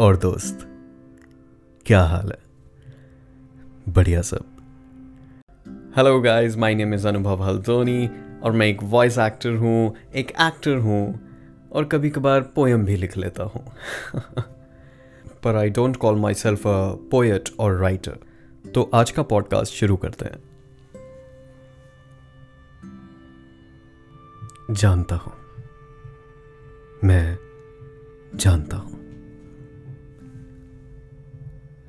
और 0.00 0.16
दोस्त। 0.16 0.58
क्या 1.86 2.02
हाल 2.02 2.32
है? 2.32 2.38
बढ़िया 3.88 4.22
सब। 4.22 4.44
Hello 5.96 6.20
guys 6.20 6.56
my 6.56 6.74
name 6.74 6.94
is 6.94 7.08
Anubhav 7.08 7.42
Haldoni 7.42 8.10
और 8.42 8.52
मैं 8.52 8.66
एक 8.66 8.82
वॉइस 8.82 9.18
एक्टर 9.18 9.50
हूँ, 9.50 9.96
एक 10.14 10.30
एक्टर 10.30 10.76
हूँ 10.76 11.20
और 11.72 11.84
कभी 11.84 12.10
कभार 12.10 12.40
पोएम 12.40 12.84
भी 12.84 12.96
लिख 12.96 13.16
लेता 13.16 13.42
हूँ। 13.42 13.72
पर 15.44 15.56
I 15.56 15.70
don't 15.70 15.96
call 15.96 16.16
myself 16.34 16.66
a 16.66 16.92
poet 17.10 17.48
और 17.58 17.76
राइटर 17.76 18.18
तो 18.74 18.90
आज 18.94 19.10
का 19.10 19.22
पॉडकास्ट 19.22 19.74
शुरू 19.74 19.96
करते 19.96 20.24
हैं। 20.24 20.42
जानता 24.74 25.16
हूँ। 25.16 25.32
मैं 27.04 27.38
जानता 28.34 28.76
हूँ। 28.76 29.05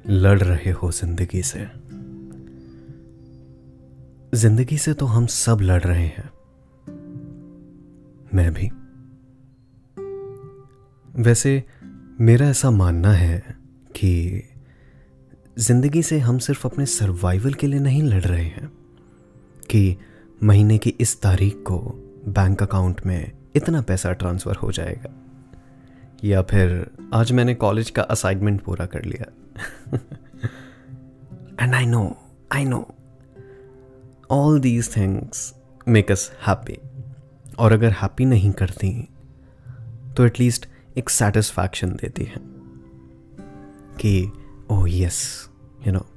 लड़ 0.10 0.40
रहे 0.40 0.72
हो 0.72 0.92
ज़िंदगी 0.92 1.42
से। 1.44 1.60
ज़िंदगी 4.34 4.78
से 4.78 4.94
तो 4.94 5.06
हम 5.06 5.26
सब 5.26 5.60
लड़ 5.62 5.82
रहे 5.84 6.06
हैं। 6.06 6.30
मैं 8.34 8.54
भी। 8.54 8.70
वैसे 11.24 11.64
मेरा 12.22 12.48
ऐसा 12.50 12.72
मानना 12.72 13.12
है 13.12 13.56
कि 13.96 14.44
ज़िंदगी 15.60 16.04
से 16.04 16.20
हम 16.20 16.38
सिर्फ़ 16.38 16.68
अपने 16.68 16.86
सर्वाइवल 16.86 17.54
के 17.54 17.68
लिए 17.68 17.80
नहीं 17.80 18.04
लड़ 18.04 18.24
रहे 18.24 18.44
हैं, 18.44 18.68
कि 19.70 19.98
महीने 20.44 20.78
की 20.78 20.90
इस 20.90 21.22
तारीख 21.22 21.56
को 21.56 21.80
बैंक 22.28 22.64
अकाउंट 22.64 23.02
में 23.06 23.32
इतना 23.56 23.82
पैसा 23.82 24.12
ट्रांसफ़र 24.12 24.56
हो 24.56 24.72
जाएगा। 24.72 25.14
या 26.24 26.42
फिर 26.42 26.90
आज 27.14 27.31
मैंने 27.31 27.56
कॉलेज 27.56 27.90
का 27.90 28.02
असाइनमेंट 28.02 28.62
पूरा 28.62 28.86
कर 28.86 29.03
लिया। 29.03 29.31
And 31.59 31.75
I 31.75 31.86
know 31.86 32.17
I 32.52 32.66
know 32.66 32.95
all 34.31 34.59
these 34.59 34.97
things 34.97 35.55
make 35.88 36.11
us 36.11 36.31
happy 36.47 36.80
और 37.59 37.72
अगर 37.72 37.91
हैप्पी 37.91 38.25
नहीं 38.25 38.52
करती 38.52 39.09
तो 40.17 40.25
एटलीस्ट 40.25 40.69
एक 40.97 41.09
सेटिस्फैक्शन 41.09 41.89
देती 41.89 42.23
है 42.23 42.35
कि 44.00 44.31
ओह 44.72 44.85
यस 44.89 45.50
यू 45.88 45.94
नो 45.94 46.08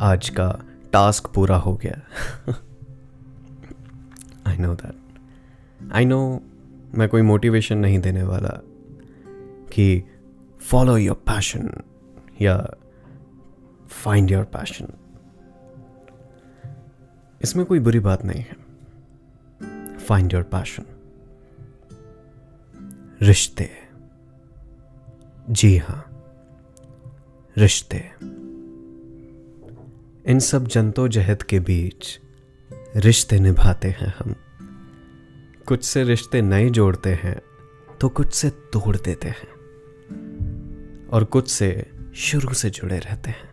आज 0.00 0.28
का 0.28 0.60
टास्क 0.92 1.26
पूरा 1.26 1.56
हो 1.56 1.76
गया। 1.76 2.02
I 4.46 4.58
know 4.58 4.74
that 4.74 4.96
I 5.92 6.04
know 6.04 6.40
मैं 6.94 7.08
कोई 7.08 7.22
मोटिवेशन 7.22 7.78
नहीं 7.78 7.98
देने 7.98 8.22
वाला 8.22 8.60
कि 9.72 10.04
फॉलो 10.60 10.96
योर 10.96 11.16
पैशन 11.16 11.82
या 12.40 12.74
फाइंड 13.88 14.30
योर 14.30 14.44
पैशन 14.44 14.86
इसमें 17.42 17.66
कोई 17.66 17.80
बुरी 17.80 17.98
बात 17.98 18.24
नहीं 18.24 18.40
है। 18.40 18.70
फाइंड 19.98 20.32
योर 20.32 20.42
पैशन 20.42 20.84
रिश्ते। 23.22 23.70
जी 25.50 25.76
हाँ। 25.76 26.06
रिश्ते। 27.58 28.10
इन 30.32 30.38
सब 30.38 30.66
जंतोजहद 30.66 31.42
के 31.42 31.60
बीच 31.60 32.20
रिश्ते 32.96 33.40
निभाते 33.40 33.88
हैं 33.88 34.14
हम। 34.18 34.34
कुछ 35.66 35.84
से 35.84 36.04
रिश्ते 36.04 36.42
नए 36.42 36.70
जोड़ते 36.70 37.14
हैं 37.14 37.42
तो 38.00 38.08
कुछ 38.08 38.34
से 38.34 38.50
तोड़ 38.50 38.96
देते 38.96 39.28
हैं। 39.28 39.60
और 41.08 41.24
कुछ 41.24 41.50
से 41.50 41.99
शुरू 42.14 42.54
से 42.54 42.70
जुड़े 42.70 42.98
रहते 42.98 43.30
हैं। 43.30 43.50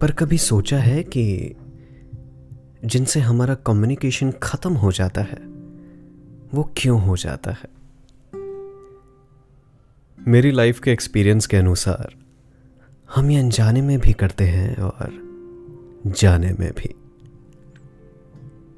पर 0.00 0.10
कभी 0.10 0.38
सोचा 0.38 0.78
है 0.78 1.02
कि 1.02 1.54
जिनसे 2.84 3.20
हमारा 3.20 3.54
कम्युनिकेशन 3.54 4.32
खत्म 4.42 4.72
हो 4.72 4.92
जाता 4.92 5.20
है, 5.20 5.38
वो 6.54 6.72
क्यों 6.76 7.02
हो 7.02 7.16
जाता 7.16 7.50
है? 7.50 7.68
मेरी 10.28 10.50
लाइफ 10.50 10.80
के 10.80 10.90
एक्सपीरियंस 10.92 11.46
के 11.46 11.56
अनुसार, 11.56 12.14
हम 13.14 13.30
ये 13.30 13.40
अनजाने 13.40 13.82
में 13.82 13.98
भी 13.98 14.12
करते 14.12 14.44
हैं 14.44 14.76
और 14.76 15.30
जाने 16.06 16.52
में 16.60 16.72
भी। 16.72 16.94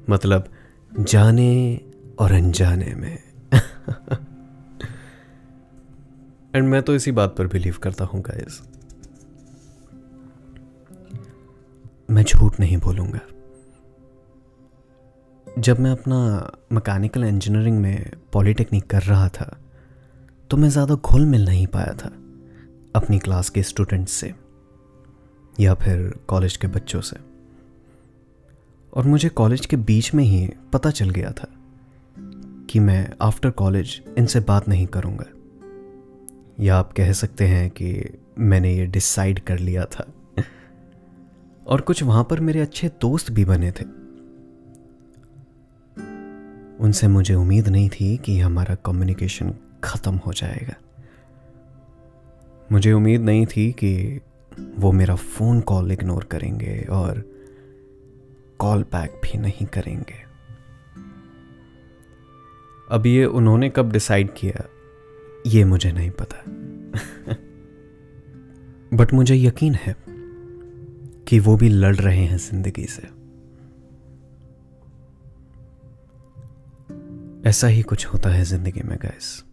मतलब 0.09 0.49
जाने 0.99 1.81
और 2.19 2.31
अनजाने 2.31 2.95
में। 2.95 3.23
एंड 6.53 6.67
मैं 6.67 6.81
तो 6.83 6.95
इसी 6.95 7.11
बात 7.11 7.35
पर 7.37 7.47
बिलीव 7.47 7.77
करता 7.83 8.05
हूँ 8.05 8.21
गाइस 8.21 8.61
मैं 12.09 12.23
झूठ 12.23 12.59
नहीं 12.59 12.77
बोलूँगा। 12.77 13.19
जब 15.47 15.79
मैं 15.79 15.91
अपना 15.91 16.19
मैकेनिकल 16.71 17.23
इंजीनियरिंग 17.23 17.79
में 17.79 18.11
पॉलिटेक्निक 18.33 18.85
कर 18.89 19.01
रहा 19.01 19.27
था 19.29 19.57
तो 20.49 20.57
मैं 20.57 20.69
ज़्यादा 20.69 20.95
घुल 20.95 21.25
मिल 21.25 21.45
नहीं 21.45 21.67
पाया 21.67 21.93
था 21.95 22.11
अपनी 22.95 23.19
क्लास 23.19 23.49
के 23.49 23.63
स्टूडेंट्स 23.63 24.11
से 24.11 24.33
या 25.59 25.73
फिर 25.75 26.09
कॉलेज 26.27 26.57
के 26.57 26.67
बच्चों 26.69 27.01
से। 27.01 27.17
और 28.93 29.05
मुझे 29.05 29.29
कॉलेज 29.29 29.65
के 29.65 29.77
बीच 29.77 30.13
में 30.13 30.23
ही 30.23 30.47
पता 30.73 30.91
चल 30.91 31.09
गया 31.09 31.31
था 31.31 31.47
कि 32.69 32.79
मैं 32.79 33.09
आफ्टर 33.21 33.49
कॉलेज 33.51 34.01
इनसे 34.17 34.39
बात 34.39 34.67
नहीं 34.69 34.85
करूँगा। 34.87 35.25
या 36.59 36.77
आप 36.77 36.93
कह 36.93 37.11
सकते 37.11 37.47
हैं 37.47 37.69
कि 37.69 38.17
मैंने 38.39 38.75
ये 38.75 38.85
डिसाइड 38.85 39.39
कर 39.39 39.59
लिया 39.59 39.85
था। 39.85 40.07
और 41.67 41.81
कुछ 41.81 42.03
वहाँ 42.03 42.23
पर 42.23 42.39
मेरे 42.39 42.59
अच्छे 42.59 42.89
दोस्त 43.01 43.31
भी 43.31 43.45
बने 43.45 43.71
थे। 43.71 44.03
उनसे 46.79 47.07
मुझे 47.07 47.33
उम्मीद 47.33 47.67
नहीं 47.67 47.89
थी 47.89 48.17
कि 48.17 48.39
हमारा 48.39 48.75
कम्युनिकेशन 48.75 49.53
ख़त्म 49.83 50.15
हो 50.15 50.33
जाएगा। 50.33 50.73
मुझे 52.71 52.93
उम्मीद 52.93 53.21
नहीं 53.21 53.45
थी 53.45 53.71
कि 53.71 54.21
वो 54.75 54.91
मेरा 54.91 55.15
फ़ोन 55.15 55.61
कॉल 55.61 55.91
इग्नोर 55.91 56.23
करेंगे 56.23 56.87
और 56.89 57.23
कॉल 58.59 58.83
बैक 58.83 59.21
भी 59.23 59.37
नहीं 59.37 59.65
करेंगे। 59.65 60.23
अब 62.91 63.05
ये 63.05 63.25
उन्होंने 63.25 63.69
कब 63.69 63.91
डिसाइड 63.91 64.33
किया? 64.37 64.65
ये 65.45 65.63
मुझे 65.65 65.91
नहीं 65.91 66.09
पता। 66.11 66.43
बट 68.97 69.13
मुझे 69.13 69.35
यकीन 69.35 69.73
है 69.75 69.95
कि 71.27 71.39
वो 71.39 71.55
भी 71.57 71.69
लड़ 71.69 71.95
रहे 71.95 72.25
हैं 72.25 72.37
ज़िंदगी 72.37 72.85
से। 72.85 73.07
ऐसा 77.49 77.67
ही 77.67 77.81
कुछ 77.81 78.05
होता 78.05 78.29
है 78.29 78.43
ज़िंदगी 78.43 78.81
में 78.83 78.97
गैस 78.97 79.43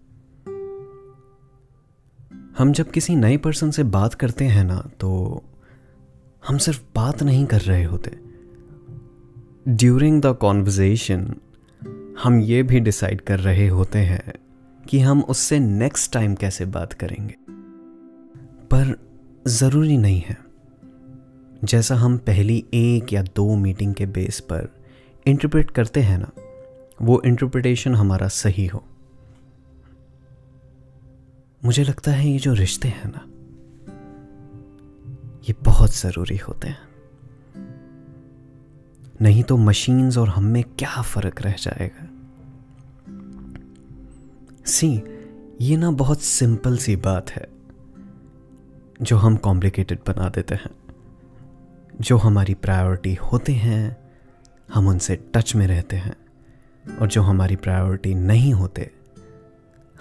हम 2.58 2.72
जब 2.72 2.90
किसी 2.90 3.16
नए 3.16 3.36
पर्सन 3.36 3.70
से 3.70 3.82
बात 3.84 4.14
करते 4.14 4.44
हैं 4.44 4.64
ना 4.64 4.78
तो 5.00 5.10
हम 6.48 6.58
सिर्फ़ 6.58 6.82
बात 6.94 7.22
नहीं 7.22 7.44
कर 7.46 7.60
रहे 7.60 7.84
होते। 7.84 8.10
ड्यूरिंग 9.68 10.20
द 10.22 10.34
कॉन्वर्जेशन 10.40 11.34
हम 12.22 12.40
ये 12.40 12.62
भी 12.62 12.80
डिसाइड 12.80 13.20
कर 13.20 13.40
रहे 13.40 13.68
होते 13.68 13.98
हैं 13.98 14.32
कि 14.90 15.00
हम 15.00 15.22
उससे 15.22 15.58
नेक्स्ट 15.58 16.12
टाइम 16.12 16.34
कैसे 16.34 16.64
बात 16.64 16.92
करेंगे। 16.92 17.34
पर 18.66 18.98
ज़रूरी 19.48 19.96
नहीं 19.96 20.20
है। 20.20 20.38
जैसा 21.64 21.94
हम 21.94 22.18
पहली 22.18 22.66
एक 22.74 23.12
या 23.12 23.22
दो 23.22 23.56
मीटिंग 23.56 23.94
के 23.94 24.06
बेस 24.06 24.40
पर 24.40 24.68
इंटरप्रेट 25.26 25.70
करते 25.70 26.00
हैं 26.00 26.18
ना, 26.18 26.30
वो 27.02 27.22
इंटरप्रिटेशन 27.26 27.94
हमारा 27.94 28.28
सही 28.28 28.66
हो। 28.66 28.84
मुझे 31.64 31.84
लगता 31.84 32.12
है 32.12 32.30
ये 32.30 32.38
जो 32.38 32.54
रिश्ते 32.54 32.88
हैं 32.88 33.12
ना, 33.16 33.26
ये 35.48 35.54
बहुत 35.64 35.96
ज़रूरी 35.96 36.36
होते 36.36 36.68
हैं। 36.68 36.88
नहीं 39.20 39.42
तो 39.42 39.56
मशीन्स 39.56 40.18
और 40.18 40.28
हम 40.28 40.44
में 40.44 40.64
क्या 40.64 41.02
फ़र्क 41.02 41.42
रह 41.42 41.52
जाएगा? 41.52 42.09
सी, 44.70 45.02
ये 45.60 45.76
ना 45.76 45.90
बहुत 45.90 46.20
सिंपल 46.20 46.76
सी 46.76 46.96
बात 46.96 47.30
है, 47.30 47.46
जो 49.02 49.16
हम 49.16 49.36
कॉम्प्लिकेटेड 49.36 49.98
बना 50.06 50.28
देते 50.28 50.54
हैं, 50.54 50.70
जो 52.00 52.16
हमारी 52.16 52.54
प्रायोरिटी 52.54 53.14
होते 53.14 53.52
हैं, 53.52 53.96
हम 54.74 54.88
उनसे 54.88 55.16
टच 55.34 55.54
में 55.54 55.66
रहते 55.66 55.96
हैं, 55.96 56.14
और 57.00 57.08
जो 57.08 57.22
हमारी 57.22 57.56
प्रायोरिटी 57.56 58.14
नहीं 58.14 58.52
होते, 58.52 58.90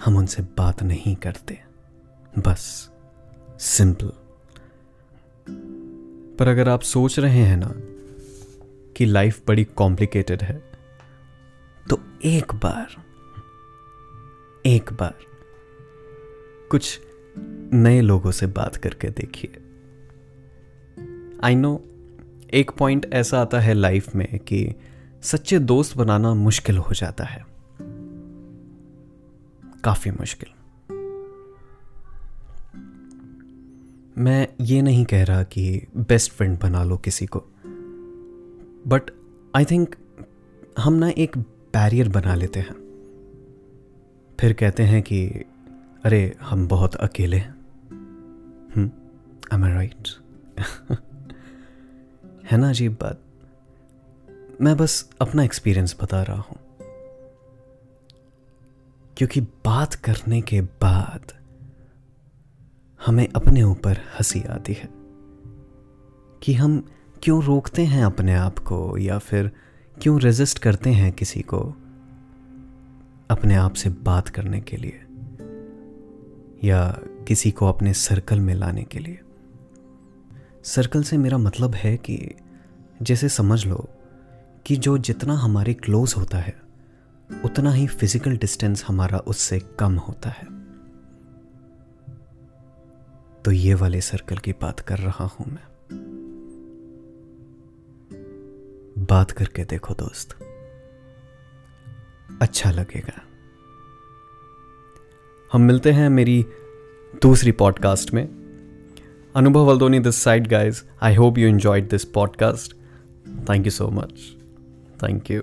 हम 0.04 0.16
उनसे 0.16 0.42
बात 0.42 0.82
नहीं 0.82 1.16
करते, 1.16 1.58
बस 2.38 2.90
सिंपल 3.60 4.12
पर 6.38 6.48
अगर 6.48 6.68
आप 6.68 6.80
सोच 6.80 7.18
रहे 7.18 7.42
हैं 7.42 7.56
ना, 7.56 7.72
कि 8.96 9.04
लाइफ 9.04 9.42
बड़ी 9.48 9.64
कॉम्प्लिकेटेड 9.64 10.42
है 10.42 10.62
तो 11.90 12.00
एक 12.24 12.54
बार 12.54 12.96
एक 14.66 14.92
बार 14.92 15.14
कुछ 16.70 17.00
नए 17.72 18.00
लोगों 18.00 18.30
से 18.30 18.46
बात 18.46 18.76
करके 18.76 19.08
देखिए। 19.08 19.52
आई 21.44 21.54
नो 21.54 21.84
एक 22.54 22.70
पॉइंट 22.70 23.14
ऐसा 23.14 23.40
आता 23.40 23.60
है 23.60 23.74
लाइफ 23.74 24.14
में 24.14 24.38
कि 24.38 24.74
सच्चे 25.22 25.58
दोस्त 25.58 25.96
बनाना 25.96 26.34
मुश्किल 26.34 26.78
हो 26.78 26.94
जाता 26.94 27.24
है। 27.24 27.46
काफ़ी 29.84 30.10
मुश्किल। 30.10 30.48
मैं 34.18 34.48
ये 34.60 34.82
नहीं 34.82 35.04
कह 35.04 35.24
रहा 35.24 35.42
कि 35.42 35.86
बेस्ट 35.96 36.32
फ्रेंड 36.32 36.60
बना 36.60 36.84
लो 36.84 36.96
किसी 36.96 37.26
को 37.26 37.44
बट 38.86 39.10
आई 39.56 39.64
थिंक 39.64 39.94
हम 40.78 40.92
ना 40.92 41.08
एक 41.08 41.38
बैरियर 41.38 42.08
बना 42.08 42.34
लेते 42.34 42.60
हैं। 42.60 42.89
फिर 44.40 44.52
कहते 44.52 44.82
हैं 44.82 45.02
कि, 45.02 45.28
अरे, 46.04 46.36
हम 46.42 46.68
बहुत 46.68 46.94
अकेले 46.94 47.36
हैं। 47.36 47.60
आई 49.52 49.72
राइट 49.72 50.08
है 52.44 52.58
ना 52.58 52.68
अजीब 52.68 52.92
बात। 52.92 53.20
मैं 54.60 54.76
बस 54.76 55.10
अपना 55.20 55.42
एक्सपीरियंस 55.42 55.96
बता 56.02 56.22
रहा 56.22 56.36
हूँ। 56.36 56.56
क्योंकि 59.16 59.40
बात 59.40 59.94
करने 59.94 60.40
के 60.40 60.60
बाद 60.60 61.32
हमें 63.06 63.28
अपने 63.36 63.62
ऊपर 63.62 63.92
हँसी 63.92 64.42
आती 64.42 64.72
है 64.72 64.88
कि 66.42 66.54
हम 66.54 66.88
क्यों 67.22 67.42
रोकते 67.42 67.84
हैं 67.84 68.04
अपने 68.04 68.34
आप 68.34 68.58
को 68.58 68.98
या 68.98 69.18
फिर 69.18 69.52
क्यों 70.02 70.20
रेजिस्ट 70.20 70.58
करते 70.58 70.90
हैं 70.90 71.12
किसी 71.12 71.42
को। 71.42 71.74
अपने 73.30 73.54
आप 73.54 73.74
से 73.74 73.90
बात 73.90 74.28
करने 74.28 74.60
के 74.60 74.76
लिए 74.76 75.00
या 76.64 76.98
किसी 77.28 77.50
को 77.50 77.66
अपने 77.66 77.94
सर्कल 77.94 78.40
में 78.40 78.54
लाने 78.54 78.82
के 78.82 78.98
लिए। 78.98 79.20
सर्कल 80.64 81.02
से 81.02 81.18
मेरा 81.18 81.38
मतलब 81.38 81.74
है 81.74 81.96
कि 81.96 82.34
जैसे 83.02 83.28
समझ 83.28 83.66
लो 83.66 83.88
कि 84.66 84.76
जो 84.76 84.98
जितना 84.98 85.34
हमारे 85.34 85.74
क्लोज 85.74 86.14
होता 86.18 86.38
है, 86.38 86.62
उतना 87.44 87.72
ही 87.72 87.86
फ़िज़िकल 87.86 88.36
डिस्टेंस 88.36 88.84
हमारा 88.84 89.18
उससे 89.18 89.60
कम 89.60 89.94
होता 89.94 90.30
है। 90.30 90.46
तो 93.42 93.50
ये 93.50 93.74
वाले 93.74 94.00
सर्कल 94.00 94.36
की 94.36 94.52
बात 94.52 94.80
कर 94.80 94.98
रहा 94.98 95.24
हूँ 95.24 95.46
मैं। 95.46 95.66
बात 99.04 99.30
करके 99.30 99.64
देखो 99.64 99.94
दोस्त। 99.94 100.49
अच्छा 102.40 102.70
लगेगा। 102.70 103.22
हम 105.52 105.60
मिलते 105.60 105.92
हैं 105.92 106.08
मेरी 106.10 106.46
दूसरी 107.22 107.52
पॉडकास्ट 107.52 108.14
में। 108.14 108.28
Anubhav 109.36 109.60
Valdoni 109.60 110.00
this 110.00 110.16
side 110.16 110.46
guys 110.46 110.82
I 111.02 111.14
hope 111.14 111.38
you 111.38 111.48
enjoyed 111.48 111.88
this 111.88 112.04
podcast 112.04 112.74
thank 113.50 113.64
you 113.64 113.70
so 113.70 113.90
much 113.90 114.36
thank 115.02 115.30
you 115.30 115.42